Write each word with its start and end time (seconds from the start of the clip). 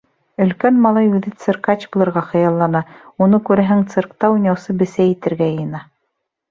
Өлкән 0.43 0.77
малай 0.85 1.09
үҙе 1.17 1.33
циркач 1.43 1.85
булырға 1.95 2.25
хыяллана; 2.31 2.83
уны, 3.27 3.43
күрәһең, 3.51 3.87
циркта 3.95 4.35
уйнаусы 4.39 4.79
бесәй 4.83 5.15
итергә 5.17 5.55
йыйына. 5.55 5.89